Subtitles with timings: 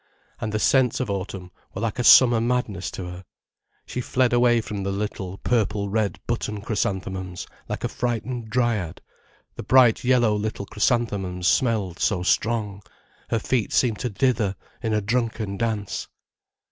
[0.39, 3.23] And the scents of autumn were like a summer madness to her.
[3.85, 8.99] She fled away from the little, purple red button chrysanthemums like a frightened dryad,
[9.57, 12.81] the bright yellow little chrysanthemums smelled so strong,
[13.29, 16.07] her feet seemed to dither in a drunken dance.